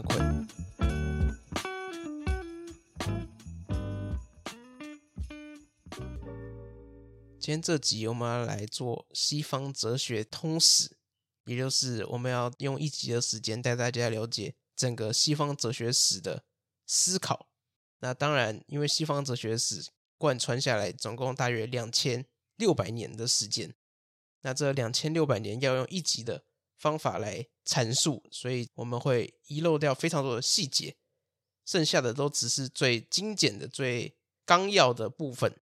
[0.00, 0.18] 帮忙，我是张成奎。
[7.38, 10.96] 今天这集我们要来做西方哲学通史，
[11.44, 16.44] 也就是我们要用一集的时间带大家了解整个西方哲学史的
[16.86, 17.48] 思考。
[18.00, 19.84] 那当然，因为西方哲学史
[20.18, 22.26] 贯穿下来，总共大约两千
[22.56, 23.74] 六百年的时间。
[24.40, 26.44] 那这两千六百年要用一集的
[26.76, 30.96] 方法来阐述，所以我们会遗漏掉非常多的细节，
[31.64, 35.60] 剩下的都只是最精简的、最纲要的部分。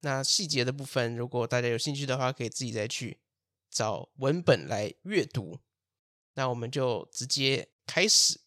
[0.00, 3.20] 那细节的部分，如果大家有兴趣的话，可以自己再去
[3.70, 5.58] 找文本来阅读。
[6.34, 8.40] 那我们就直接开始。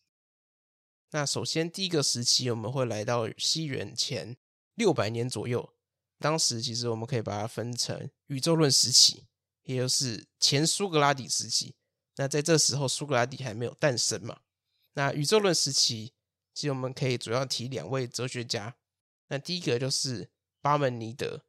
[1.12, 4.35] 那首先第一个时期，我们会来到西元前
[4.73, 5.73] 六百年左右。
[6.20, 9.26] 当时其实我们可以把它分成宇宙论时期。
[9.63, 11.73] 也就是前苏格拉底时期，
[12.16, 14.41] 那在这时候苏格拉底还没有诞生嘛。
[14.94, 16.13] 那宇宙论时期，
[16.54, 18.76] 其实我们可以主要提两位哲学家。
[19.27, 20.30] 那第一个就是
[20.62, 21.46] 巴门尼德。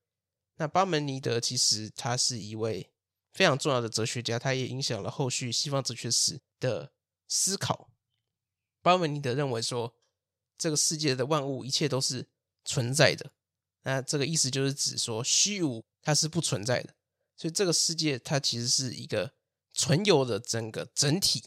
[0.57, 2.91] 那巴门尼德其实他是一位
[3.33, 6.93] 非常重要的哲学家，他也影响了后续西方哲学史的
[7.29, 7.91] 思考。
[8.83, 9.95] 巴门尼德认为说，
[10.57, 12.27] 这个世界的万物一切都是
[12.65, 13.33] 存在的。
[13.83, 16.95] 那这个意思就是指说，虚无它是不存在的。
[17.37, 19.36] 所以这个世界它其实是一个
[19.77, 21.45] 存有的整个整体，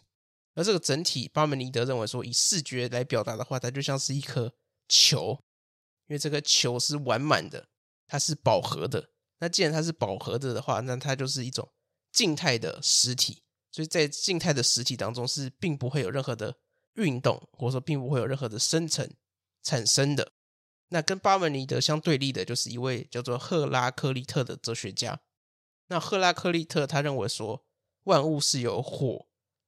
[0.53, 4.53] 而这个整体，巴门尼德认为说，以视觉来表达的话，它就像是一颗
[4.87, 5.43] 球，
[6.05, 7.67] 因为这个球是完满的，
[8.05, 9.09] 它是饱和的。
[9.39, 11.67] 那既然它是饱和的的话，那它就是一种
[12.11, 13.41] 静态的实体。
[13.71, 16.55] 所以在静态的实体当中，是并不会有任何的
[16.93, 19.09] 运动，或者说并不会有任何的生成
[19.63, 20.31] 产生的。
[20.89, 25.19] 那跟巴门尼德相对立的，就是一位叫做赫拉克利特的哲学家。
[25.87, 27.63] 那赫拉克利特他认为说，
[28.09, 29.27] 万物是由火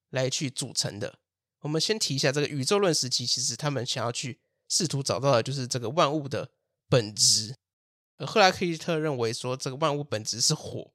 [0.10, 1.20] 来去组成的。
[1.60, 6.52] 我们先提一下这个宇宙论时期，其实他们想要去试图找到的就是这个万物的
[6.90, 7.56] 本质。
[8.18, 10.92] 而赫拉克利特认为说，这个万物本质是火。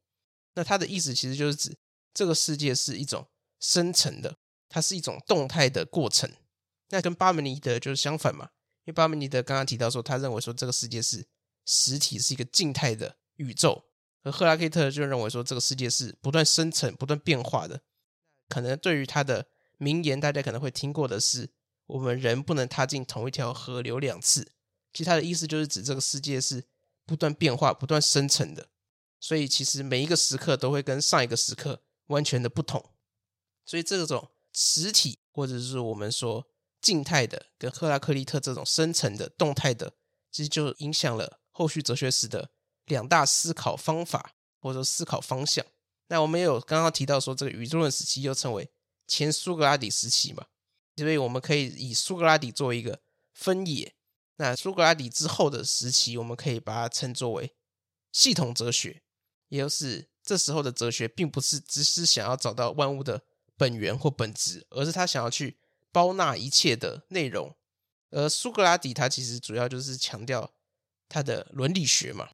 [0.55, 1.77] 那他的意思其实就是指
[2.13, 3.29] 这个世界是一种
[3.61, 4.37] 生成的，
[4.69, 6.31] 它是一种动态的过程。
[6.89, 8.51] 那跟巴门尼德就是相反嘛，
[8.85, 11.27] 因为巴门尼德刚刚提到说，他认为说这个世界是
[11.65, 13.86] 实体，是一个静态的宇宙。
[14.27, 17.83] 而赫拉克利特就认为说，这个世界是不断生成、不断变化的。
[18.49, 19.47] 可能对于他的
[19.79, 21.51] 名言，大家可能会听过的是
[21.87, 24.51] ：“我们人不能踏进同一条河流两次。”
[24.93, 26.65] 其实他的意思就是指这个世界是
[27.05, 28.71] 不断变化、不断生成的。
[29.21, 32.95] 所以，其实每一个时刻都会跟上一个时刻完全的不同。
[33.65, 36.49] 所以，这种实体或者是我们说
[36.81, 39.93] 静态的，跟赫拉克利特这种生成的、动态的，
[40.33, 42.51] 其实就影响了后续哲学史的。
[42.87, 45.65] 两大思考方法或者说思考方向，
[46.09, 48.71] 那我们也有刚刚提到说，这个宇宙论时期又称为
[49.07, 50.47] 前苏格拉底时期嘛，
[50.97, 53.01] 所以我们可以以苏格拉底作为一个
[53.33, 53.95] 分野。
[54.39, 57.55] 那苏格拉底之后的时期，我们可以把它称作为
[58.13, 59.03] 系统哲学，
[59.49, 63.23] 也就是这时候的哲学并不是只是想要找到万物的
[63.57, 65.59] 本源或本质，而是他想要去
[65.91, 67.57] 包纳一切的内容。
[68.11, 70.53] 而苏格拉底他其实主要就是强调
[71.09, 72.31] 他的伦理学嘛。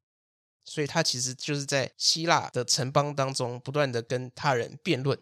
[0.65, 5.19] 所以他其实就是在希腊的城邦当中不断的跟他人辩论。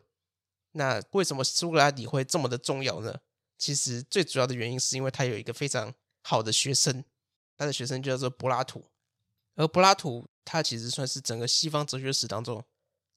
[0.74, 3.19] 那为什么苏格拉底会这么的重要呢？
[3.57, 5.94] 其实最主要的原因是因为他有一个非常
[6.24, 7.03] 好的学生，
[7.57, 8.85] 他的学生叫做柏拉图。
[9.56, 12.63] 而柏拉图他其实算是整个西方哲学史当中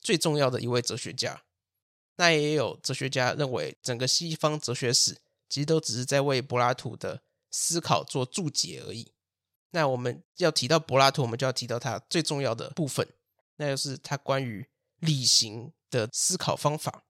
[0.00, 1.44] 最重要的一位哲学家。
[2.16, 5.18] 那也有哲学家认为，整个西方哲学史
[5.48, 9.12] 其实都只是在为柏拉图的思考做注解而已。
[9.74, 13.04] 那我们要提到柏拉图，我们就要提到他最重要的部分，
[13.56, 14.64] 那就是他关于
[15.00, 17.02] 理型的思考方法。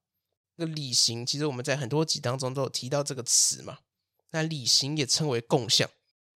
[0.55, 3.77] 那理型其实我们在很多集当中都有提到这个词嘛。
[4.31, 5.87] 那理型也称为共相。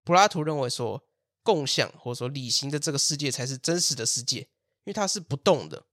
[0.03, 1.03] 柏拉图认为说，
[1.41, 5.87] 共相或者说理型的这个世界才是真实的世界，因为它是不动的，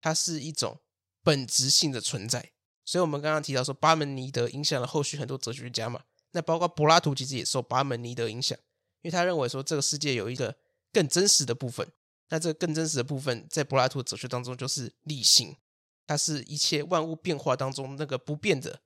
[0.00, 0.80] 它是一种
[1.22, 2.52] 本质性的存在。
[2.86, 6.04] 所以我们刚刚提到说，巴门尼德影响了后续很多哲学家嘛。
[6.30, 8.58] 那包括柏拉图其实也受巴门尼德影响。
[9.04, 10.56] 因为他认为说，这个世界有一个
[10.90, 11.86] 更真实的部分，
[12.30, 15.58] 那这个更真实的部分在柏拉图哲学当中就是理性，
[16.06, 18.80] 它是一切万物变化当中那个不变的，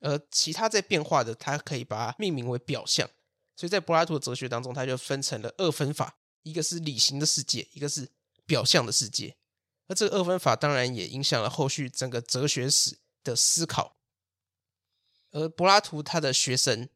[0.00, 3.08] 而其他在变化的，它可以把它命名为表象。
[3.56, 8.10] 所以在柏拉图哲学当中，它就分成了二分法，一个是理性的世界，一个是
[8.44, 9.38] 表象的世界。
[9.88, 13.96] 而这个二分法当然也影响了后续整个哲学史的思考。
[15.30, 16.90] 而柏拉图他的学生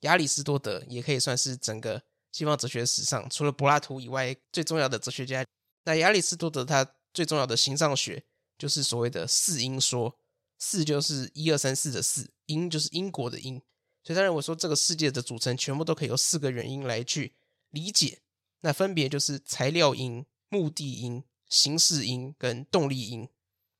[0.00, 2.02] 亚里士多德也可以算是整个。
[2.32, 5.44] 西方哲学史上，除了柏拉图以外，最重要的哲学家，
[5.84, 8.24] 那亚里士多德他最重要的形上学
[8.56, 10.18] 就是所谓的四因说，
[10.58, 13.60] 四就是一二三四的四，因就是因果的因，
[14.04, 17.34] 所以他认为说这个世界的组成全部都可以由四个原因来去
[17.70, 18.20] 理解，
[18.60, 23.28] 那分别就是材料因、目的因、形式因跟动力因。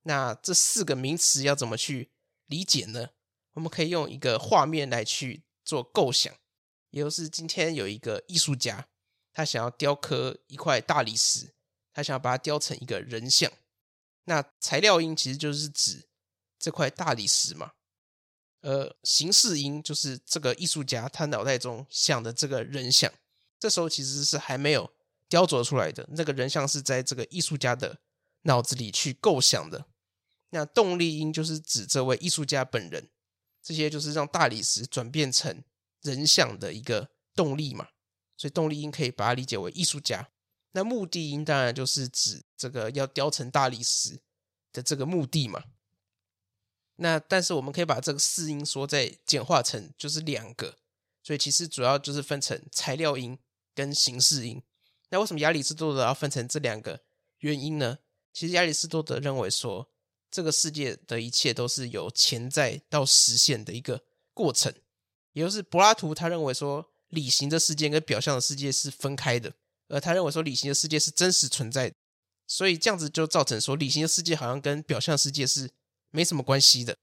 [0.04, 2.10] 那这四个名词要怎么去
[2.46, 3.10] 理解呢？
[3.52, 6.34] 我们可以用一个画面来去做构想，
[6.90, 8.86] 也就是今天有一个艺术家，
[9.32, 11.52] 他想要雕刻一块大理石，
[11.92, 13.50] 他想要把它雕成一个人像。
[14.24, 16.08] 那材料音其实就是指
[16.58, 17.72] 这块大理石嘛。
[18.60, 23.10] 呃，形式音就是这个艺术家他脑袋中想的这个人像，
[23.58, 24.92] 这时候其实是还没有
[25.28, 27.98] 雕琢出来的，那个人像是在这个艺术家的
[28.42, 29.86] 脑子里去构想的。
[30.50, 33.08] 那动力音就是指这位艺术家本人，
[33.62, 35.64] 这些就是让大理石转变成
[36.02, 37.88] 人像的一个动力嘛。
[38.36, 40.30] 所以动力因可以把它理解为艺术家。
[40.72, 44.22] 那目的因当然就是指这个要雕成大理石
[44.72, 45.64] 的这个目的嘛。
[46.96, 50.78] 那但是我们可以把这个四因说再简化成就是两个，
[51.22, 53.38] 所以其实主要就是分成材料因
[53.74, 54.62] 跟形式因。
[55.10, 57.02] 那为什么亚里士多德要分成这两个
[57.38, 57.98] 原因呢？
[58.32, 59.90] 其实亚里士多德认为说，
[60.30, 64.72] 这个世界的一切都是由潜在到实现的一个过程，
[65.32, 69.54] 也就是柏拉图他认为说，理型的世界跟表象的世界是分开的，
[69.88, 71.96] 而他认为说，理型的世界是真实存在的，
[72.46, 75.70] 所以这样子就造成说，理型的世界好像跟表象世界是。
[76.12, 76.98] 没什么关系的，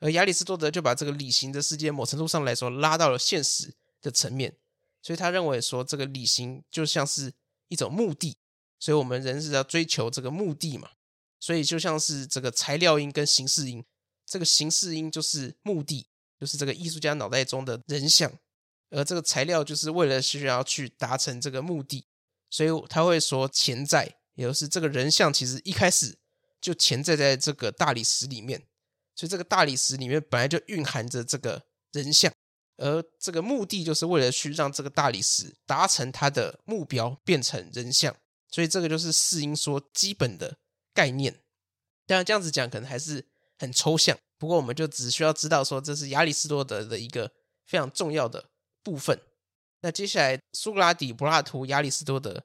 [0.00, 3.72] 而亚里士多德就把这个理型的世界某程度上来说拉到了现实
[4.02, 4.56] 的层面，
[5.00, 7.32] 所以他认为说这个理型就像是
[7.68, 8.36] 一种目的，
[8.80, 10.90] 所以我们人是要追求这个目的嘛，
[11.38, 13.84] 所以就像是这个材料音跟形式音，
[14.26, 16.08] 这个形式音就是目的，
[16.38, 18.32] 就是这个艺术家脑袋中的人像，
[18.90, 22.06] 而这个材料就是为了需要去达成这个目的，
[22.50, 26.18] 所以他会说潜在，也就是这个人像其实一开始。
[26.58, 28.60] 就潜在在这个大理石里面，
[29.14, 31.62] 所以这个大理石里面本来就蕴含着这个
[31.92, 32.32] 人像，
[32.78, 38.16] 而这个目的就是为了去让这个大理石达成它的目标，变成人像，
[38.48, 40.56] 所以这个就是四因说基本的
[40.92, 41.40] 概念。
[42.06, 47.32] 当然这样子讲可能还是很抽象，不过我们就只需要知道说这是亚里士多德的一个
[47.64, 48.50] 非常重要的
[48.82, 49.20] 部分。
[49.80, 52.44] 那接下来苏格拉底、柏拉图、亚里士多德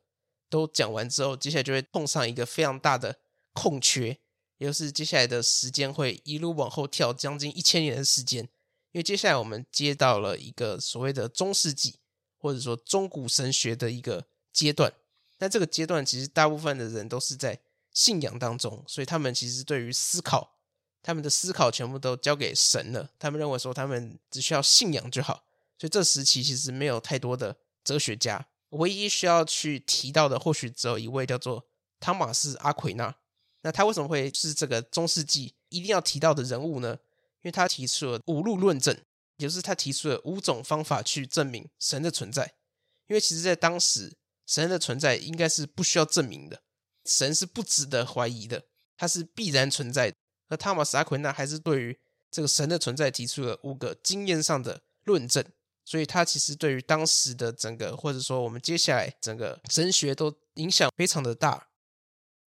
[0.50, 3.20] 都讲完之后，接下来就会碰上一个非常大的。
[3.54, 4.18] 空缺，
[4.60, 8.46] 也就是接下来的时间会一路往后跳将近一千年的时间，
[8.94, 12.00] 因为接下来我们接到了一个所谓的中世纪，
[12.38, 14.94] 或者说中古神学的一个阶段。
[15.40, 17.60] 那这个阶段其实大部分的人都是在
[17.92, 20.56] 信仰当中，所以他们其实对于思考，
[21.04, 23.10] 他们的思考全部都交给神了。
[23.18, 25.44] 他们认为说他们只需要信仰就好，
[25.78, 31.66] 所以这时期其实没有太多的哲学家，唯一需要去提到的或许只有一位叫做
[32.00, 33.16] 汤马斯·阿奎那。
[33.64, 36.98] 那他为什么会是这个中世纪一定要提到的人物呢？
[37.44, 38.96] 因为他提出了五路论证，
[39.38, 42.54] 也就是他提出了五种方法去证明神的存在。
[43.08, 44.16] 因为其实，在当时，
[44.46, 46.62] 神的存在应该是不需要证明的，
[47.06, 48.66] 神是不值得怀疑的，
[48.96, 50.18] 它是必然存在的。
[50.52, 51.98] 而汤马斯·阿奎那还是对于
[52.30, 55.44] 这个神的存在提出了五个经验上的论证，
[55.86, 61.70] 所以他其实对于当时的整个，或者说我们接下来整个神学都影响非常的大。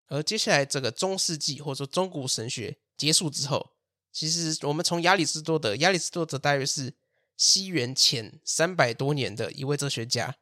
[0.07, 3.71] 而接下来这个中世纪或者说中古神学结束之后，
[4.11, 6.93] 其实我们从亚里士多德，亚里士多德大约是
[7.35, 10.35] 西元前三百多年的一位哲学家，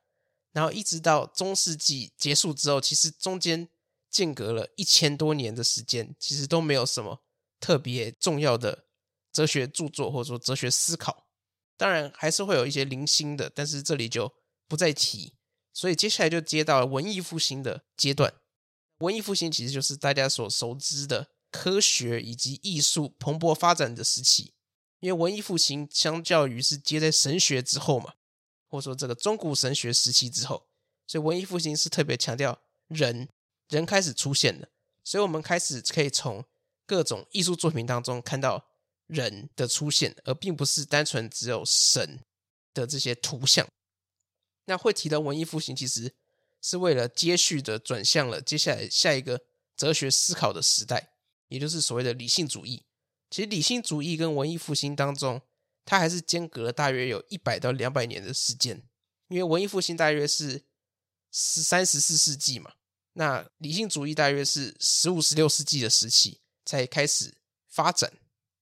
[0.51, 3.69] 然后一直到中世纪结束之后，其实中间
[4.09, 7.22] 间隔了一千多年的时间，其实都没有什么
[7.63, 8.83] 特别重要的
[9.31, 11.27] 哲学著作或者说哲学思考。
[11.77, 14.33] 当然还是会有一些零星的，但是这里就
[14.67, 15.35] 不再提。
[15.71, 18.33] 所以接下来就接到了文艺复兴的阶段。
[18.97, 24.53] 文艺复兴其实就是大家所熟知的科学以及艺术蓬勃发展的时期，
[24.99, 28.15] 因为文艺复兴相较于是接在神学之后嘛，
[28.67, 30.67] 或者说这个中古神学时期之后，
[31.07, 33.29] 所以文艺复兴是特别强调人，
[33.69, 34.67] 人开始出现了，
[35.05, 36.45] 所以我们开始可以从
[36.85, 38.65] 各种艺术作品当中看到
[39.07, 42.19] 人的出现，而并不是单纯只有神
[42.73, 43.67] 的这些图像。
[44.65, 46.15] 那会提到文艺复兴，其实。
[46.65, 49.41] 是为了接续的转向了接下来下一个
[49.75, 51.09] 哲学思考的时代，
[51.49, 52.85] 也就是所谓的理性主义。
[53.29, 55.41] 其实理性主义跟文艺复兴当中，
[55.83, 58.81] 它还是间隔了大约有一百到两百年的时间。
[59.27, 60.63] 因为文艺复兴大约是
[61.33, 62.75] 十三、十四世纪嘛，
[63.11, 67.33] 那理性主义大约是十五、十六世纪的时期才开始
[67.67, 68.13] 发展。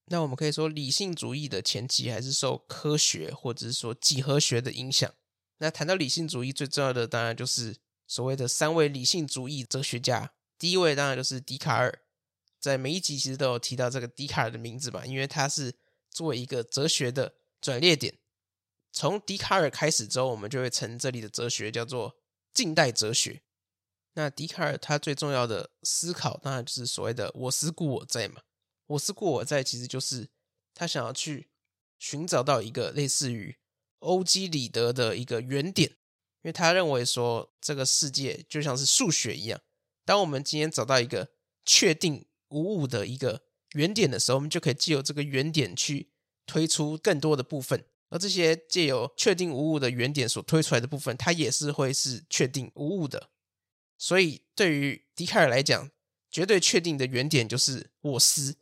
[0.06, 5.14] 那我们可以说，理性主义的前期还是受科学或者是说几何学的影响。
[5.58, 7.78] 那谈到理性主义，最重要的当然就是。
[8.08, 12.02] 所谓的三位理性主义哲学家，第一位当然就是笛卡尔，
[12.60, 15.74] 在每一集其实都有提到这个笛卡尔的名字吧，因为他是
[16.10, 18.14] 作为一个哲学的转捩点。
[18.92, 22.18] 从笛卡尔开始之后，我们就会称这里的哲学叫做
[22.54, 23.44] 近代哲学。
[24.14, 28.42] 那笛卡尔他最重要的思考，当然就是所谓的“我思故我在”嘛。
[28.88, 30.30] “我思故我在”其实就是
[30.74, 31.50] 他想要去
[31.98, 33.58] 寻找到一个类似于
[34.00, 39.62] 欧几里得的一个原点，因为他认为说这个世界就像是数学一样，
[40.04, 41.30] 当我们今天找到一个
[41.64, 46.12] 确定无误的一个原点的时候，我们就可以借由这个原点去
[46.46, 47.86] 推出更多的部分。
[48.10, 53.30] 而这些借由确定无误的原点所推出来的部分，它也是会是确定无误的。
[54.04, 55.92] 所以，对于笛卡尔来讲，
[56.32, 58.58] 绝对确定的原点就是我思，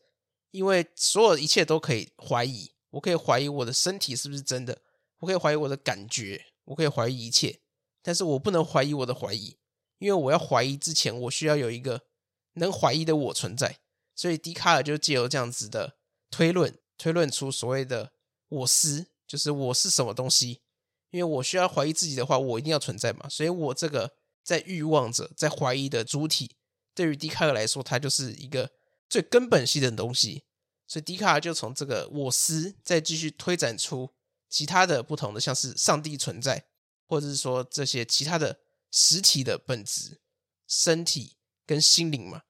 [0.52, 2.74] 因为所有一切都可以怀疑。
[2.90, 4.82] 我可以怀疑我的身体是不是真的，
[5.20, 7.62] 我可以怀疑我的感觉，我可以怀疑一切，
[8.02, 9.58] 但是我不能怀疑我的怀疑，
[10.00, 12.02] 因为我要怀疑之前，我需要有一个
[12.56, 13.80] 能怀疑的我存在。
[14.14, 15.96] 所以，笛卡尔就借由这样子的
[16.30, 18.12] 推论，推论出所谓的
[18.50, 19.08] 我思。
[19.26, 20.60] 就是我是什么东西？
[21.12, 23.30] 因为我需要怀疑自己的话，我一定要存在嘛。
[23.30, 24.12] 所以，我这个
[24.50, 26.56] 在欲望着、在怀疑的主体，
[26.96, 28.72] 对于笛卡尔来说，它就是一个
[29.08, 30.46] 最根本性的东西。
[30.88, 34.12] 所以，笛卡尔就从这个我思，再继续推展出
[34.50, 36.66] 其他的不同的，像是上帝存在，
[37.06, 40.20] 或者是说这些其他的实体的本质、
[40.68, 41.38] 身体
[41.68, 42.42] 跟心灵嘛。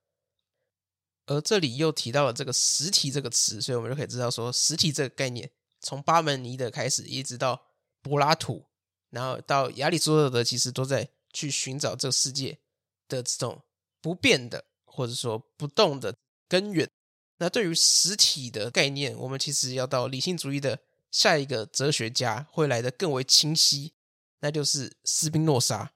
[1.25, 5.51] 而这里又提到了这个实体这个词，所以我们就可以知道说，实体这个概念。
[5.81, 7.61] 从巴门尼德开始，一直到
[8.01, 8.67] 柏拉图，
[9.09, 12.59] 然后到亚里士多德，其实都在去寻找这世界
[13.07, 13.61] 的这种
[14.01, 16.15] 不变的，或者说不动的
[16.47, 16.89] 根源。
[17.37, 20.79] 那对于实体的概念，我们其实要到理性主义的
[21.11, 23.93] 下一个哲学家会来得更为清晰，
[24.41, 25.93] 那就是斯宾诺莎。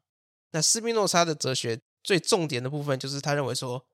[0.51, 3.85] 那斯宾诺莎的哲学最重点的部分，就是他认为说，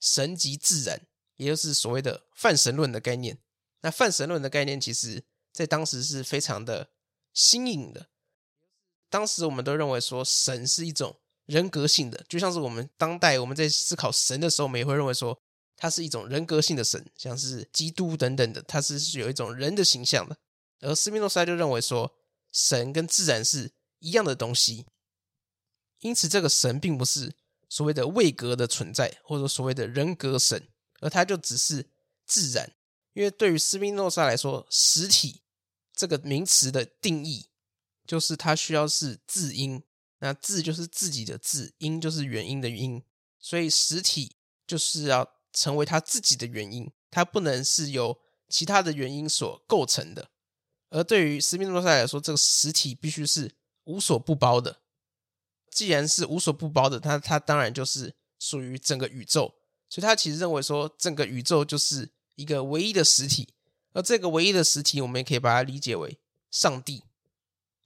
[0.00, 3.38] 神即自然，也就是所谓的泛神论的概念。
[3.80, 6.90] 那泛神论的概念，其实在当时是非常的
[7.32, 8.08] 新颖的。
[9.12, 11.14] 当时我们都认为说，神是一种
[11.44, 15.38] 人格性的，就像是我们当代我们在思考神的时候，我们也会认为说，
[15.76, 20.38] 它是一种人格性的神，像是基督等等的，它是有一种人的形象的。
[20.80, 22.14] 而斯宾诺莎就认为说，
[22.50, 24.86] 神跟自然是一样的东西，
[26.00, 27.34] 因此这个神并不是
[27.68, 30.68] 所谓的位格的存在，或者所谓的人格神，
[31.00, 31.90] 而它就只是
[32.24, 32.72] 自然。
[33.12, 35.42] 因为对于斯宾诺莎来说，实体
[35.94, 37.48] 这个名词的定义
[38.06, 39.82] 就是它需要是字音，
[40.18, 43.02] 那字就是自己的字，音就是原因的音，
[43.38, 48.18] 所以实体就是要成为它自己的原因，它不能是由
[48.48, 50.30] 其他的原因所构成的。
[50.90, 53.54] 而对于斯宾诺莎来说，这个实体必须是
[53.84, 54.80] 无所不包的。
[55.70, 59.54] 既然是无所不包的，它它当然就是属于整个宇宙，
[59.88, 62.10] 所以他其实认为说，整个宇宙就是。
[62.34, 63.52] 一个唯一的实体，
[63.92, 66.18] 而这个唯一的实体，我们也可以把它理解为
[66.50, 67.04] 上帝。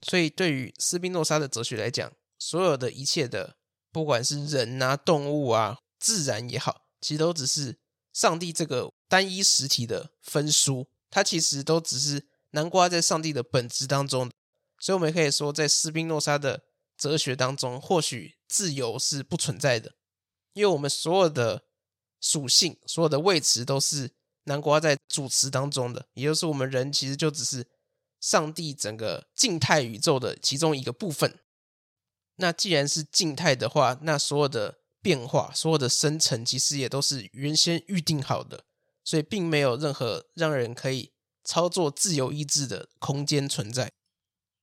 [0.03, 3.57] 所以，对于斯宾诺莎的哲学来讲，所有的一切的，
[3.91, 7.79] 不管是人啊、动物啊、自然也好，其实都只是
[8.13, 10.89] 上帝这个单一实体的分书。
[11.11, 14.31] 它其实都只是南瓜在上帝的本质当中。
[14.79, 16.65] 所以，我们也可以说，在斯宾诺莎的
[16.97, 19.95] 哲学当中，或许自由是不存在的，
[20.53, 21.65] 因为我们所有的
[22.21, 24.15] 属性、所有的位词都是。
[24.49, 27.67] 南瓜在主词当中的，也就是我们人其实就只是
[28.27, 31.39] 上帝整个静态宇宙的其中一个部分。
[32.39, 38.65] 那既然是静态的话，那所有的变化、所有的生成，其实也都是原先预定好的，
[39.05, 41.13] 所以并没有任何让人可以
[41.45, 43.93] 操作自由意志的空间存在。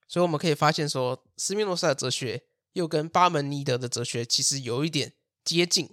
[0.10, 2.44] 所以我们可以发现说，斯宾诺莎的哲学
[2.74, 5.14] 又跟巴门尼德的哲学其实有一点
[5.46, 5.90] 接近。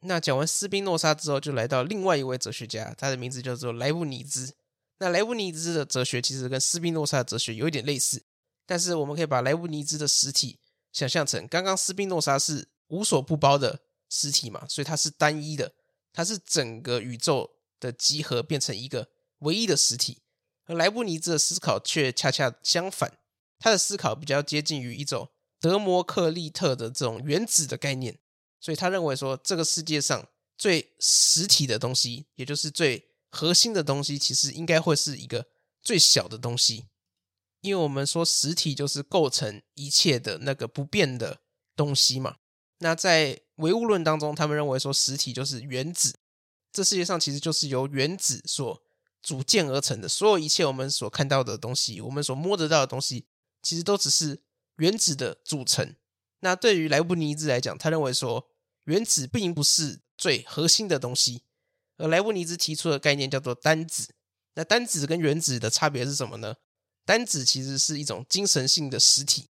[0.00, 4.54] 那讲完斯宾诺莎之后，就来到另外一位哲学家，他的名字叫做莱布尼兹。
[4.98, 8.24] 那莱布尼兹的哲学其实跟斯宾诺莎的哲学有一点类似，
[8.66, 10.58] 但是我们可以把莱布尼兹的实体
[10.92, 15.72] 想象成刚刚斯宾诺莎是无所不包的实体嘛，所以它是单一的，
[16.12, 19.08] 它是整个宇宙的集合变成一个
[19.40, 20.22] 唯一的实体。
[20.66, 23.18] 而莱布尼兹的思考却恰恰相反，
[23.58, 28.18] 他的思考比较接近于一种德谟克利特的这种原子的概念。
[28.60, 30.28] 所以他认为说，这个世界上
[30.58, 35.46] 最实体的东西，也就是最核心的东西，其实应该会是一个
[35.82, 36.86] 最小的东西，
[37.60, 41.40] 因为我们说实体就是构成一切的那个不变的
[41.76, 42.36] 东西嘛。
[42.78, 46.14] 那在唯物论当中，他们认为说，实体就是原子，
[46.72, 48.82] 这世界上其实就是由原子所
[49.22, 53.26] 组建而成的，所有一切我们所看到的东西，我们所摸得到的东西，
[53.62, 54.42] 其实都只是
[54.76, 55.96] 原子的组成。
[56.40, 58.48] 那对于莱布尼兹来讲，他认为说，
[58.84, 61.42] 原子并不是最核心的东西，
[61.98, 64.08] 而莱布尼兹提出的概念叫做单子。
[64.54, 66.56] 那单子跟原子的差别是什么呢？
[67.04, 69.48] 单子其实是一种精神性的实体。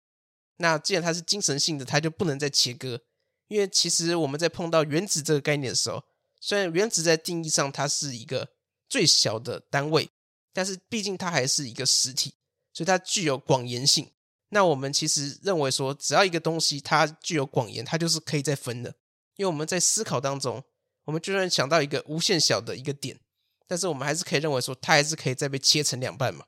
[0.56, 3.02] 那既然它是精神性的，它就不能再切割。
[3.48, 6.02] 因为其实我们在碰到原子这个概念的时候，
[6.40, 8.48] 虽然原子在定义上它是一个
[8.88, 10.10] 最小的单位，
[10.52, 12.34] 但是毕竟它还是一个实体，
[12.72, 14.10] 所以它具有广延性。
[14.48, 18.94] 那我们其实认为说，只要一个东西它具有广延，它就是可以再分的。
[19.36, 20.64] 因为我们在思考当中，
[21.06, 23.18] 我们就算想到一个无限小的一个点，
[23.66, 26.44] 但是我们还是可以认为说，它还是可以再被切成两半嘛。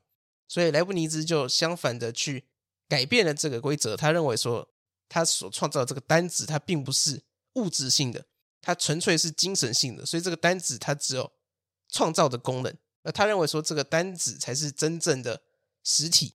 [0.47, 2.45] 所以莱布尼兹就相反的去
[2.87, 4.69] 改变了这个规则，他认为说，
[5.07, 7.23] 他所创造这个单子，它并不是
[7.53, 8.25] 物质性的，
[8.61, 10.05] 它纯粹是精神性的。
[10.05, 11.31] 所以这个单子它只有
[11.87, 15.41] 创造的功能，而他认为说，这个单子才是真正的
[15.83, 16.35] 实体。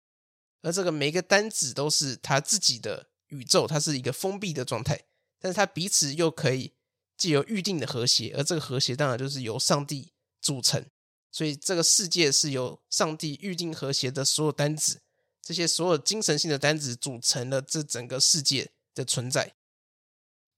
[0.62, 5.06] 而这个每个单子都是它自己的宇宙，它是一个封闭的状态，
[5.40, 6.74] 但是它彼此又可以
[7.22, 10.12] 借由预定的和谐，而这个和谐当然就是由上帝
[10.42, 10.84] 组成，
[11.32, 15.04] 所以这个世界是由上帝预定和谐的所有单子，
[15.40, 19.54] 这些所有精神性的单子组成了这整个世界的存在。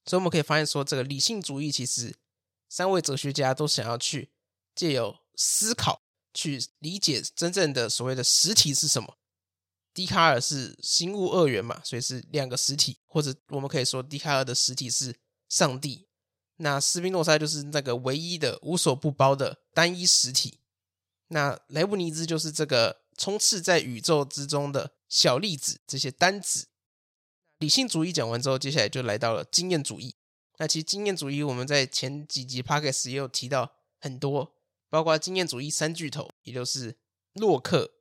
[0.05, 2.15] 所以我们可以发现说，这个理性主义其实
[2.69, 4.31] 三位哲学家都想要去
[4.73, 6.01] 借由思考
[6.33, 9.17] 去理解真正的所谓的实体是什么。
[9.93, 15.13] 笛卡尔是心物二元嘛，所以是两个实体，或者我们可以说笛卡尔的实体是
[15.49, 16.07] 上帝。
[16.63, 20.59] 那斯宾诺莎就是那个唯一的无所不包的单一实体。
[21.27, 26.67] 那莱布尼兹就是这个充斥在宇宙之中的小粒子，这些单子。
[27.59, 30.15] 理性主义讲完之后，接下来就来到了经验主义。
[30.57, 34.55] 那其实经验主义我们在前几集 pocket 也有提到很多，
[34.89, 36.97] 包括经验主义三巨头，也就是
[37.33, 37.91] 洛克。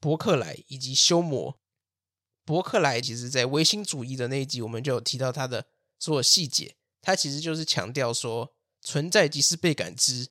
[0.00, 1.56] 伯克莱以及休谟。
[2.44, 5.66] 伯克莱其实在唯心主义的那一集，我们就有提到他的
[6.00, 6.74] 所有细节。
[7.02, 10.28] 他其实就是强调说，存在即是被感知，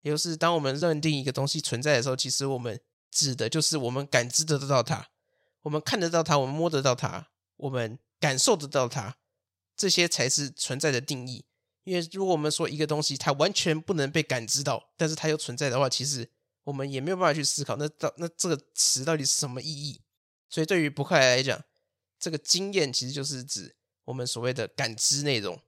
[0.00, 5.10] 也就是当我们认定一个东西存在的时候，其实我们指的就是我们感知得到它，
[5.62, 9.16] 我们看得到它，我们摸得到它，我们感受得到它，
[9.76, 11.44] 这些才是存在的定义。
[11.84, 16.30] 因为如果我们说一个东西它完全不能被感知到，但是它又存在的话，其实。
[16.64, 20.00] 我们也没有办法去思考，那到那这个词到底是什么意义？
[20.48, 21.62] 所以对于伯克莱来讲，
[22.18, 25.60] 这个经验其实就是指我们所谓的感知内容。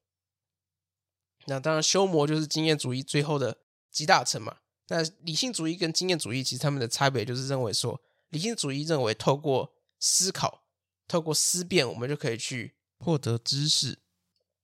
[1.47, 3.59] 那当然，修魔就是经验主义最后的
[3.91, 4.59] 集大成嘛。
[4.89, 10.65] 那理性主义跟经验主义其实他们的差别就是认为说，理性主义认为透过思考、
[11.09, 13.99] 透过思辨，我们就可以去获得知识，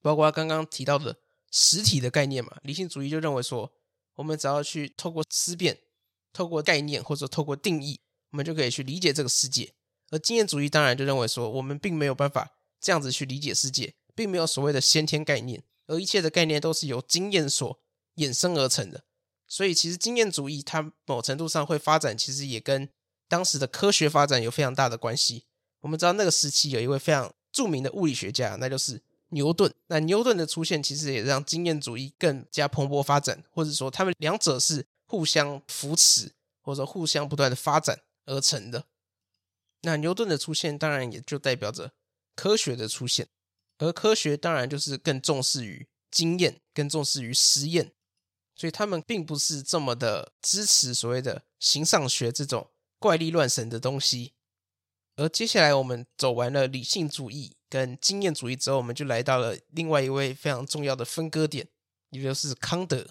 [0.01, 1.19] 包括刚刚提到的
[1.51, 2.59] 实体的概念嘛。
[2.63, 3.73] 理性主义就认为说，
[4.17, 5.79] 我们只要去透过思辨。
[6.35, 9.75] 透过概念或者透过定义，我们就可以去理解这个世界。
[10.09, 17.81] 而经验主义当然就认为说，我们并没有办法这样子去理解世界，并没有所谓的先天概念，而一切的概念都是由经验所
[18.17, 19.05] 衍生而成的。
[19.47, 22.89] 所以，其实经验主义它某程度上会发展，其实也跟
[23.29, 25.45] 当时的科学发展有非常大的关系。
[25.81, 29.73] 我们知道那个时期有一位非常著名的物理学家，那就是牛顿。
[29.89, 34.87] 那牛顿的出现，其实也让经验主义更加蓬勃发展，或者说他们两者是。
[35.05, 38.87] 互相扶持，或者说互相不断的发展而成的。
[39.83, 41.93] 那牛顿的出现，当然也就代表着
[42.35, 43.29] 科学的出现，
[43.79, 47.93] 而科学当然就是更重视于经验，更重视于实验，
[48.55, 54.35] 所以他们并不是这么的支持所谓的形上学这种怪力乱神的东西。
[55.17, 61.69] 而接下来我们走完了理性主义跟经验主义之后，我们就来到了另外一位非常重要的分割点，
[62.11, 63.09] 也就是康德。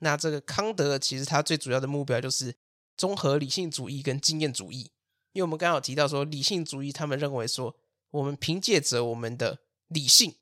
[0.00, 2.54] 那这个康德其实他最主要的目标就是
[2.96, 4.90] 综合理性主义跟经验主义，
[5.32, 7.76] 因为我们刚好提到说，理性主义他们认为说，
[8.10, 10.34] 我们凭借着我们的理性，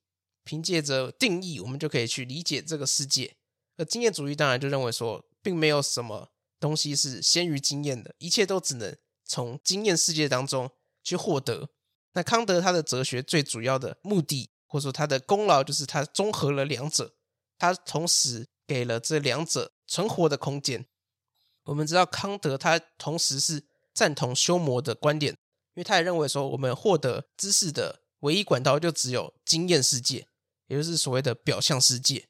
[0.43, 3.35] 凭借着定义，我们就可以去理解这个世界；
[3.77, 10.71] 而经验主义当然就认为说，并没有什么东西是先于经验的，一切都只能从经验世界当中
[11.03, 11.71] 去获得。
[12.13, 17.15] 那康德他的哲学最主要的目的，或者说他的功劳，就是他综合了两者，
[17.59, 18.47] 他同时。
[18.67, 20.87] 给了这两者存活的空间。
[21.65, 25.35] 我们知道康德他同时是赞同休谟的观点，
[25.75, 30.27] 因为他也认为说，我们获得知识的唯一管道就只有经验世界，
[30.67, 32.27] 也就是所谓的表象世界。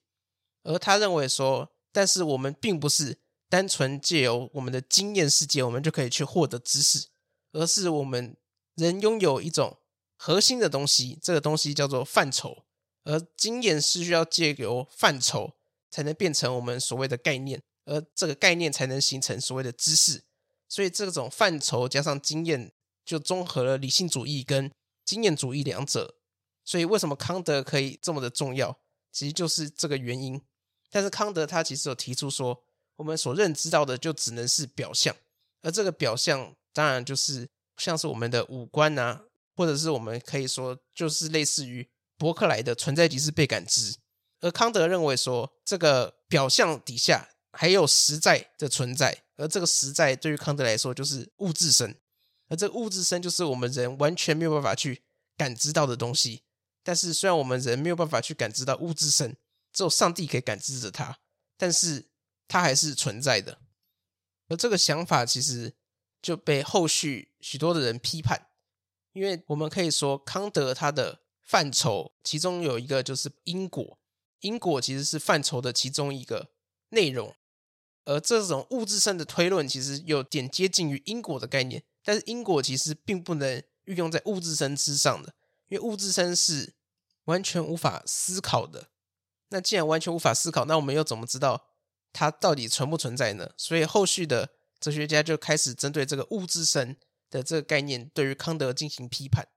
[0.62, 7.08] 而他认为说，但是我们并不是单纯借由我们的经验世界，我们就可以去获得知识，
[7.52, 8.36] 而是我们
[8.76, 9.78] 人拥有一种
[10.16, 12.64] 核心的东西，这个东西叫做范畴，
[13.04, 15.54] 而经验是需要借由范畴。
[15.94, 20.24] 才能变成我们所谓的概念，而这个概念才能形成所谓的知识。
[20.68, 22.72] 所以这种范畴加上经验，
[23.04, 24.72] 就综合了理性主义跟
[25.04, 26.16] 经验主义两者。
[26.64, 28.78] 所以为什么康德可以这么的重要，
[29.12, 30.40] 其实就是这个原因。
[30.90, 32.64] 但是康德他其实有提出说，
[32.96, 35.14] 我们所认知到的就只能是表象，
[35.60, 41.86] 而这个表象当然就是像是我们的五官啊，或者是我们可以说就是类似于
[42.16, 43.96] 伯克莱的存在即是被感知。
[44.40, 51.94] 而康德认为说，这个表象底下还有实在的存在，而这个实在对于康德来说就是物自身，
[52.56, 55.02] 这个物质身就是我们人完全没有办法去
[55.36, 56.42] 感知到的东西。
[56.82, 59.36] 但是虽然我们人没有办法去感知到物质身，
[59.72, 61.18] 只有上帝可以感知着它，
[61.56, 62.10] 但是
[62.46, 63.58] 它还是存在的。
[64.48, 65.74] 而这个想法其实
[66.20, 68.48] 就被后续许多的人批判，
[69.14, 73.98] 因为我们可以说康德他的范畴其中有一个就是因果。
[74.40, 76.50] 因果其实是范畴的其中一个
[76.90, 77.34] 内容，
[78.04, 85.34] 而这种物质身的推论其实有点接近于因果的概念，但是因果其实并不能运用在物质身之上的，
[85.68, 86.74] 因为物质身是
[87.24, 88.90] 完全无法思考的。
[89.48, 91.66] 那既然完全无法思考，那我们又怎么知道
[92.12, 93.50] 它到底存不存在呢？
[93.56, 96.96] 所以后续的哲学家就开始针对这个物质身
[97.30, 99.48] 的这个概念，对于康德进行批判。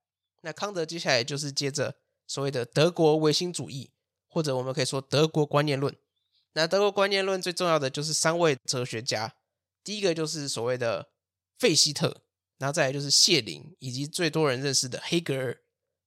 [0.41, 3.91] 那康德接下来就是接着所谓的德国唯心主义。
[4.29, 5.95] 或者我们可以说德国观念论。
[6.53, 9.33] 那德国观念论最重要的就是三位哲学家，
[9.83, 11.07] 第一个就是所谓的
[11.57, 12.21] 费希特，
[12.57, 15.61] 然后再来就是谢林，以及最多人认识的黑格尔。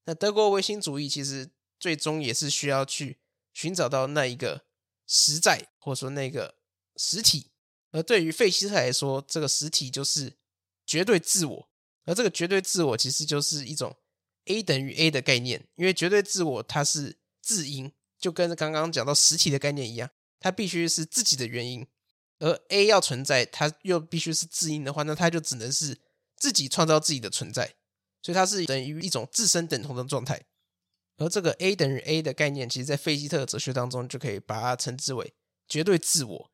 [0.04, 3.18] 那德国唯心主义其实最终也是需要去
[3.52, 4.64] 寻找到那一个
[5.06, 6.56] 实在，或者说那个
[6.96, 7.50] 实体。
[7.92, 10.36] 而对于费希特来说，这个实体就是
[10.86, 11.68] 绝对自我。
[12.04, 13.96] 而这个绝对自我其实就是一种
[14.46, 17.92] A 等于 A 的概念，因为绝对自我它是自因。
[18.18, 21.86] 就跟刚刚讲到实体的概念一样，它必须是自己的原因，
[22.38, 25.96] 而 A 要存在，它又必须是自因的话，那它就只能是
[26.40, 27.74] 自己创造自己的存在，
[28.20, 30.46] 所以它是等于一种自身等同的状态。
[31.18, 35.34] 而这个 A 等于 A 的概念，其实在费希特哲学当中就可以把它称之为
[35.68, 36.50] 绝对自我。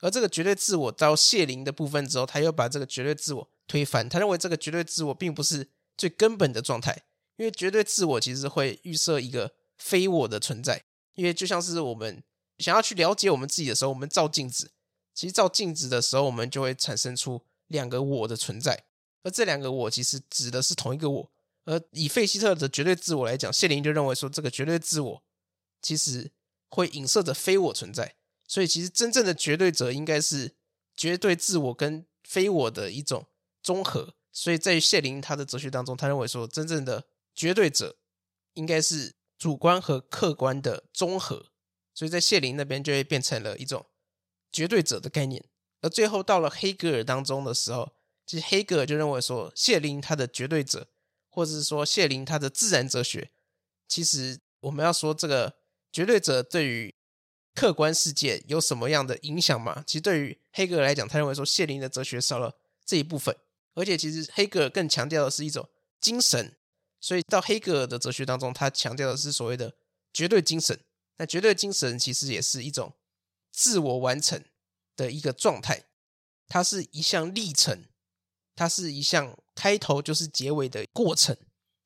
[0.00, 7.04] 而这个绝对自我到谢林的部分之后，他又把这个绝对自我推翻，他认为这个绝对自我并不是最根本的状态，
[7.36, 10.82] 因为绝对自我其实会预设一个非我的存在。
[11.14, 12.24] 因为就像是我们
[12.58, 14.72] 想要去了解我们自己的时候，我们照镜子，
[15.14, 18.86] 其实照镜子的时候，我们就会产生出两个我的存在，
[19.22, 21.30] 而这两个我其实指的是同一个我。
[21.64, 25.22] 而以费希特的绝对自我来讲，谢林就认为说，这个绝对自我
[25.80, 26.32] 其实
[26.68, 30.56] 会影射着非我存在，所以其实真正的绝对者应该是
[30.96, 33.26] 绝对自我跟非我的一种
[33.62, 34.14] 综合。
[34.32, 37.96] 所以在谢林他的哲学当中，他认为说，真正的绝对者
[38.54, 39.14] 应该是。
[39.38, 41.46] 主观和客观的综合，
[41.92, 43.86] 所以在谢林那边就会变成了一种
[44.52, 45.44] 绝对者的概念。
[45.80, 47.92] 而最后到了黑格尔当中的时候，
[48.32, 50.88] 其实黑格尔就认为说，谢林他的绝对者，
[51.28, 53.30] 或者是说谢林他的自然哲学，
[53.86, 55.56] 其实我们要说这个
[55.92, 56.94] 绝对者对于
[57.54, 59.84] 客观世界有什么样的影响吗？
[59.86, 63.36] 其实对于黑格尔来讲，他认为说谢林的哲学少了这一部分，
[63.74, 65.68] 而且其实黑格尔更强调的是一种
[66.00, 66.56] 精神。
[66.98, 69.74] 所以到黑格尔的哲学当中，他强调的是所谓的
[70.10, 70.80] 绝对精神。
[71.18, 72.94] 那绝对精神其实也是一种
[73.50, 74.42] 自我完成
[74.96, 75.84] 的一个状态，
[76.48, 77.84] 它是一项历程，
[78.54, 81.36] 它是一项开头就是结尾的过程。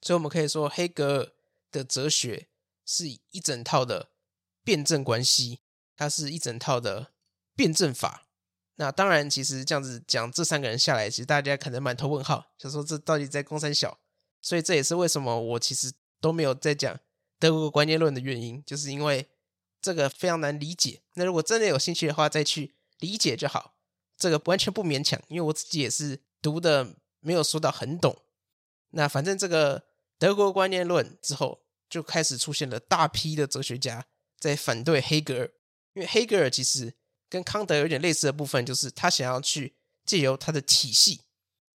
[0.02, 1.32] 所以我们可以说，黑格尔
[1.72, 2.48] 的哲学
[2.84, 4.10] 是一整套的
[4.62, 5.60] 辩证关系，
[5.96, 7.12] 它是一整套的
[7.54, 8.26] 辩证法。
[8.76, 13.98] 那当然，其实这样子讲，这三个人下来，其实大家可能满头问号，想说这到底在公三小？
[14.42, 17.00] 所以这也是为什么我其实都没有在讲
[17.38, 19.26] 德国观念论的原因，就是因为
[19.80, 21.00] 这个非常难理解。
[21.14, 23.74] 那如果真的有兴趣的话，再去理解就好。
[24.18, 28.22] 这个完全不勉强，因为我自己也是读的没有说到很懂。
[28.90, 34.06] 那反正这个德国观念论之后，就开始出现了大批的哲学家
[34.38, 35.50] 在反对黑格尔，
[35.94, 36.94] 因为黑格尔其实
[37.28, 41.22] 跟康德有点类似的部分，就是他想要去借由他的体系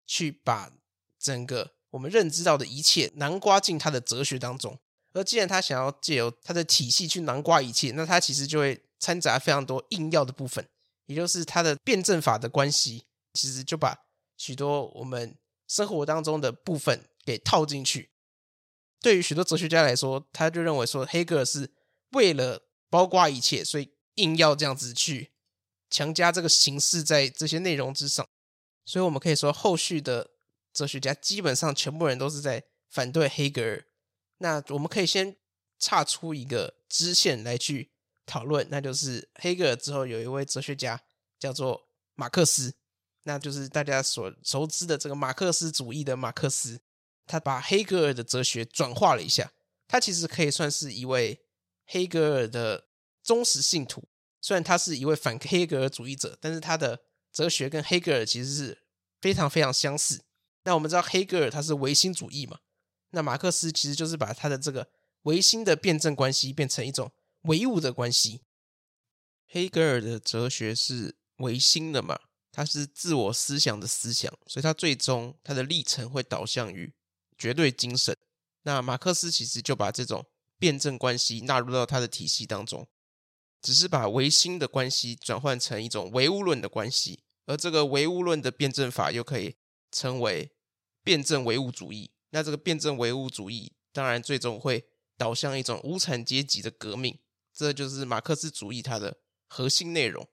[0.07, 0.71] 去把
[1.19, 1.73] 整个。
[1.89, 4.79] 我们认知到的一切囊括进他的哲学当中，
[5.11, 10.65] 而既然他想要借由他的体系去囊括一切，那他其实就会掺杂非常多硬要的部分，
[11.07, 13.03] 也就是他的辩证法的关系，
[13.33, 14.05] 其实就把
[14.41, 18.11] 许多我们生活当中的部分给套进去。
[18.99, 21.71] 对于许多哲学家来说，他就认为说黑格尔是
[22.13, 25.31] 为了包括一切，所以硬要这样子去
[25.89, 28.27] 强加这个形式在这些内容之上。
[28.85, 30.31] 所以我们可以说后续的。
[30.73, 33.85] 哲学家基本上全部人都是在反对黑格尔。
[34.37, 35.35] 那我们可以先
[35.77, 37.91] 岔出一个支线来去
[38.25, 41.03] 讨论，那就是黑格尔之后有一位哲学家
[41.37, 42.73] 叫做马克思，
[43.23, 46.81] 那就是大家所熟知的这个马克思主义的马克思。
[47.27, 49.53] 他把黑格尔的哲学转化了一下，
[49.87, 51.39] 他其实可以算是一位
[51.85, 52.87] 黑格尔的
[53.23, 54.09] 忠实信徒。
[54.41, 58.79] 虽然他是一位反黑格尔主义者，但是他的哲学跟黑格尔其实是
[59.21, 60.23] 非常非常相似。
[60.63, 62.59] 那我们知道黑格尔他是唯心主义嘛，
[63.11, 64.89] 那马克思其实就是把他的这个
[65.21, 68.41] 唯心的辩证关系变成一种唯物的关系。
[69.47, 72.19] 黑格尔的哲学是唯心的嘛，
[72.51, 76.93] 他是自我思想的思想，所以他最终他的历程会导向于
[77.37, 78.15] 绝对精神。
[78.63, 80.25] 那马克思其实就把这种
[80.59, 82.87] 辩证关系纳入到他的体系当中，
[83.61, 89.55] 只是把唯心的关系转换成一种唯物论的关系，而这个唯物论的辩证法又可以
[89.91, 90.51] 称为
[91.03, 92.11] 辩证唯物主义。
[92.29, 94.85] 那这个辩证唯物主义当然最终会
[95.17, 97.17] 导向一种无产阶级的革命，
[97.53, 100.27] 这就是马克思主义它的核心内容，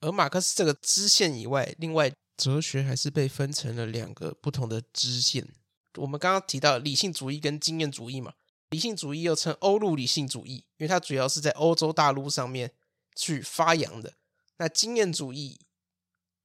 [0.00, 5.48] 而马克思这个支线以外，另外哲学还是被分成了两个不同的支线。
[5.96, 8.34] 我们刚刚提到理性主义跟经验主义嘛，
[8.70, 12.72] 理性主义又称欧陆理性主义，因为它主要是在欧洲大陆上面
[13.16, 14.14] 去发扬的。
[14.58, 15.58] 那经验主义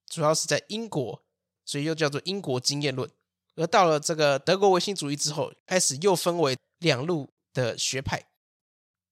[0.07, 1.23] 主要是在英国，
[1.65, 3.09] 所以又叫做英国经验论。
[3.55, 8.25] 而到了这个德国唯心主义之后，开始又分为两路的学派，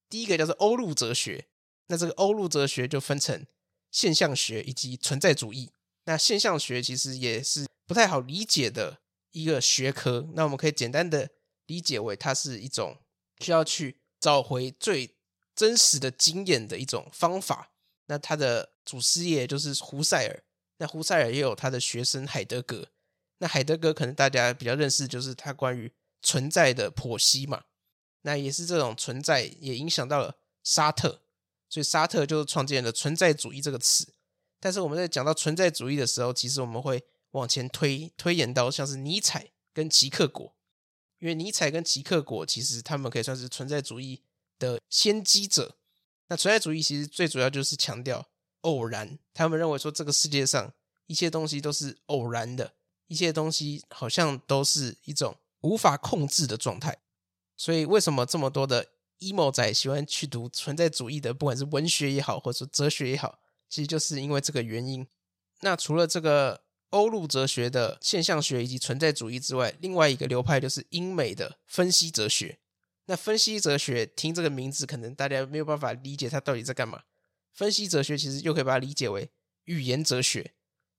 [0.09, 1.45] 第一个叫做欧陆哲学。
[1.87, 3.45] 那这个欧陆哲学就分成
[3.91, 5.71] 现象学以及存在主义。
[6.05, 9.01] 那现象学其实也是不太好理解的
[9.31, 10.27] 一个学科。
[10.33, 11.29] 那我们可以简单的
[11.67, 12.97] 理解为，它是一种
[13.39, 15.15] 需要去找回最
[15.53, 17.71] 真实的经验的一种方法。
[18.07, 20.43] 那它的祖师爷就是胡塞尔。
[20.77, 22.87] 那胡塞尔也有他的学生海德格。
[23.37, 25.91] 那海德格可能大家比较认识，就是他关于
[26.23, 27.65] 存在的剖析嘛。
[28.23, 31.21] 那也是这种存在也影响到了沙特。
[31.71, 34.13] 所以沙特就创建了存在主义这个词，
[34.59, 40.53] 但是我们在讲到存在主义的时候，其实我们会往前推推演到像是尼采跟齐克果，
[41.19, 44.21] 因为尼采跟齐克果其实他们可以算是存在主义
[44.59, 45.77] 的先机者。
[46.27, 48.27] 那存在主义其实最主要就是强调
[48.61, 50.73] 偶然，他们认为说这个世界上
[51.07, 52.73] 一切东西都是偶然的，
[53.07, 57.01] 一切东西好像都是一种无法控制的状态。
[57.55, 58.90] 所以为什么这么多的
[59.21, 65.07] emo 仔喜欢去读存在主义的，不管是文学也好，或者说哲学也好，其实就是因为这个原因。
[65.61, 72.59] 那除了这个欧陆哲学的现象学以及存在主义之外，另外一个流派就是英美的分析哲学。
[73.05, 77.03] 那分析哲学听这个名字，可能大家没有办法理解它到底在干嘛。
[77.53, 79.29] 分析哲学其实又可以把它理解为
[79.65, 80.53] 语言哲学，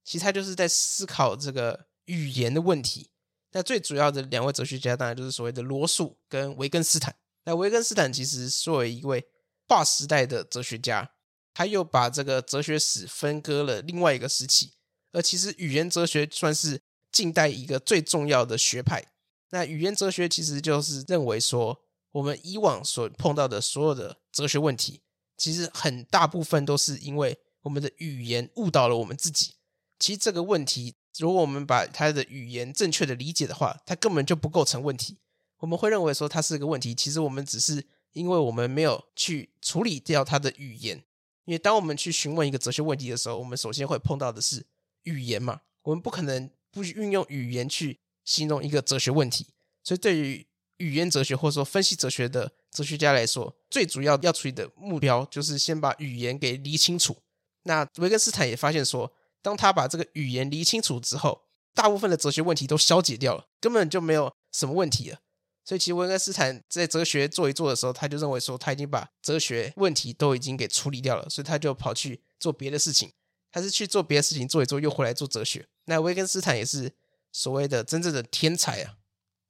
[0.05, 3.11] 其实它就是在思考这个语言的问题。
[3.53, 7.17] 那最主要的两位哲学家，当然就是所谓的罗素跟维根斯坦。
[7.45, 9.27] 那维根斯坦其实作为一位
[9.69, 11.13] 划时代的哲学家，
[11.55, 14.75] 他又把这个哲学史分割了另外一个时期。
[15.13, 19.13] 而其实语言哲学算是近代一个最重要的学派。
[19.51, 25.03] 那语言哲学其实就是认为说，我们以往所碰到的所有的哲学问题，
[25.37, 29.57] 其实很大部分都是因为我们的语言误导了我们自己。
[29.99, 35.19] 其实这个问题，如果我们把它的语言正确的理解的话，它根本就不构成问题。
[35.63, 41.05] 我们会认为说它是个问题，其实我们只是因为我们没有去处理掉它的语言。
[41.45, 44.67] 因为当我们去询问一个哲学问题的时候，我们首先会碰到的是
[45.05, 49.47] 语言嘛，我们不可能不运用语言去形容一个哲学问题。
[49.85, 50.45] 所以，对于
[50.79, 57.17] 语言哲学或者说分析哲学的哲学家来说，最主要要处理的目标就是先把语言给理清楚。
[57.63, 65.21] 那维根斯坦也发现说，当他把这个语言理清楚之后，大部分的哲学问题都消解掉了，根本就没有什么问题了。
[65.65, 73.13] 所以，其实维根斯坦在哲学做一做的时候，他就认为说他已经把哲学问题都已经给处理掉了，所以他就跑去做别的事情。
[73.53, 75.69] 他是去做别的事情做一做，又回来做哲学。
[75.85, 76.93] 那维根斯坦也是
[77.31, 78.97] 所谓的真正的天才啊！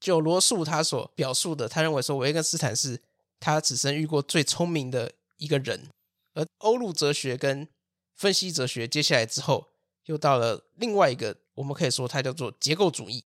[0.01, 3.01] 就罗素他所表述的，他认为说维根斯坦是
[3.41, 5.89] 他此生遇过最聪明的一个人。
[6.35, 7.67] 而欧陆哲学跟
[8.15, 9.69] 分析哲学接下来之后，
[10.07, 13.25] 又到了另外一个，我们可以说它叫做结构主义。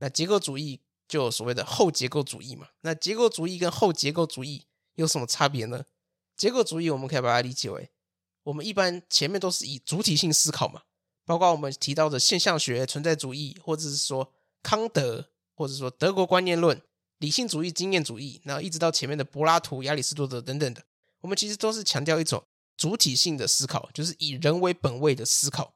[0.00, 0.80] 那结构主义。
[1.08, 5.84] 就所谓的后结构主义嘛，那结构主义跟后结构主义有什么差别呢？
[6.36, 7.90] 结构主义我们可以把它理解为，
[8.42, 10.82] 我们一般前面都是以主体性思考嘛，
[11.24, 16.82] 包括我们提到的现象学、存在主义，或者是说康德，或者说德国观念论、
[17.18, 20.84] 理性主义、经验主义，然后一直到前面的柏拉图、亚里士多德等等的，
[21.20, 22.44] 我们其实都是强调一种
[22.76, 25.74] 主体性的思考，就是以人为本位的思考。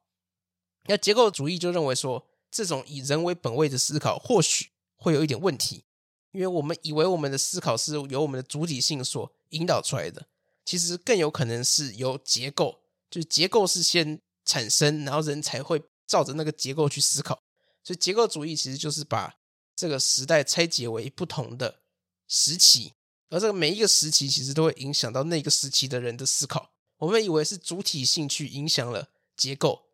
[0.87, 4.71] 那结构主义就认为说，这种以人为本位的思考，或许。
[5.01, 5.85] 会有一点问题，
[6.33, 10.27] 因为我们以为我们的思考是由我们的主体性所引导出来的，
[10.65, 17.43] 其实更有可能是由结构，就是结构是先产生，然后人才会照着那个结构去思考。
[17.83, 19.35] 所以结构主义其实就是把
[19.75, 21.81] 这个时代拆解为不同的
[22.29, 22.93] 时期，
[23.31, 26.71] 而这个每一个时期其实都会影响到那个时期的人的思考。
[26.99, 29.87] 我们以为是主体性去影响了结构，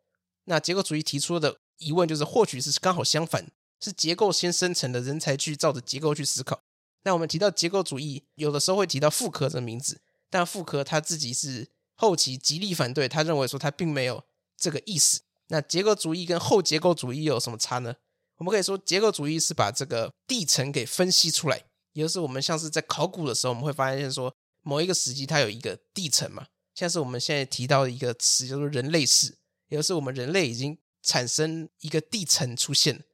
[0.44, 6.62] 那结构主义提出的疑问就是，或许是刚好相反，是结构先生成的，人才去照着结构去思考。
[7.04, 14.24] 那我们提到结构主义，有的时候会提到傅柯这名字，但傅柯他自己是后期极力反对，他认为说他并没有
[14.56, 15.20] 这个意思。
[15.48, 17.94] 那结构主义跟后结构主义有什么差呢？
[18.38, 21.62] 我们可以说，结构主义是把这个地层给分析出来，
[21.92, 33.04] 也就是我们像是在考古的时候，我们会发现说某一个时期它有一个地层嘛，像是我们现在提到的一个词叫做人类史，也就是我们人类已经产生一个地层出现。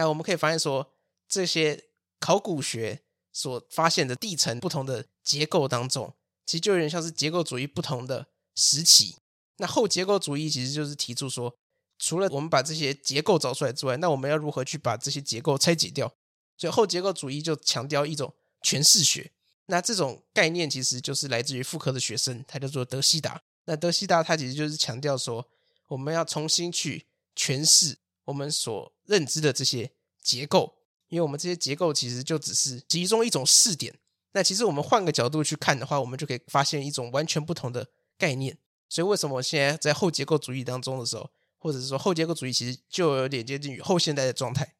[0.00, 0.92] 那我们可以发现说，
[1.28, 1.84] 这些
[2.18, 3.02] 考古学。
[3.32, 6.12] 所发现的地层不同的结构当中，
[6.44, 9.18] 其实就有点像是结构主义不同的时期。
[9.58, 11.56] 那后结构主义其实就是提出说，
[11.96, 16.12] 除了我们把这些结构找出来之外，那我们要如何去把这些结构拆解掉？
[16.58, 18.34] 所以后结构主义就强调一种
[18.64, 19.30] 诠释学。
[19.66, 23.40] 那这种概念其实就是来自于妇科的学生，他叫做德希达。
[23.66, 25.48] 那德希达他其实就是强调说，
[25.86, 29.90] 我们要重新去诠释我们所认知的这些
[30.22, 30.76] 结构。
[31.08, 33.98] 因为我们这些结构其实就只是其中一种试点，
[34.30, 38.56] 那其实我们换个角度去看的话，我们就可以发现一种完全不同的概念。
[38.88, 41.28] 所以为什么我现在在后结构主义当中的时候，
[41.58, 44.76] 或者是说后结构主义其实就有点接近于后现代的状态，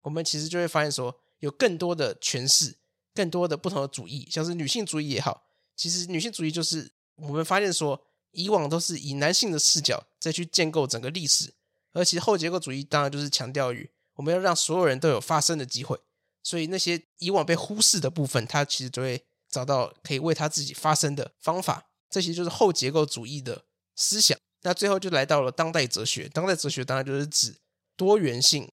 [0.00, 2.78] 我们其实就会发现说有更多的诠释，
[3.12, 11.52] 更多的不同的主义，像是女性主义也好，其实女性主义就是我们发现说以往都是以男性的视角再去建构整个历史，
[11.94, 13.90] 而其实后结构主义当然就是强调于。
[14.16, 15.98] 我们要让所有人都有发声的机会，
[16.40, 21.88] 所以那些以往被忽视的部分，他其实就会找到可以为他自己发声的方法。
[22.08, 23.64] 这些就是后结构主义的
[23.96, 24.38] 思想。
[24.62, 27.56] 那最后就来到了当代哲学，当代哲学当然就是指
[27.96, 28.70] 多元性、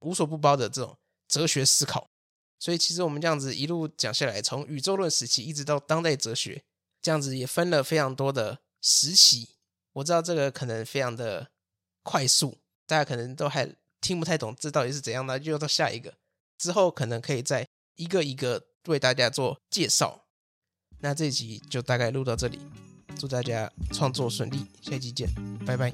[0.00, 2.10] 无所不包的这种哲学思考。
[2.58, 6.64] 所以其实我们这样子一路讲下来，从宇宙论时期一直到当代哲学，
[7.00, 9.50] 这样子也分了非常多的时期。
[9.92, 11.50] 我知道这个可能非常的
[12.04, 13.68] 快速，大家可能都还
[14.00, 16.14] 听不太懂这到底是怎样，呢就到下一个。
[16.56, 20.26] 之后可能可以再一个一个为大家做介绍。
[21.00, 22.60] 那这集就大概录到这里，
[23.18, 25.28] 祝大家创作顺利，下期见，
[25.66, 25.92] 拜拜。